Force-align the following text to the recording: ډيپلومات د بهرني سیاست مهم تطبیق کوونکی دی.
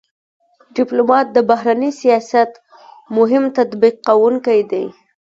ډيپلومات 0.75 1.27
د 1.35 1.37
بهرني 1.49 1.91
سیاست 2.01 2.51
مهم 3.17 3.43
تطبیق 3.57 3.95
کوونکی 4.07 4.59
دی. 4.71 4.85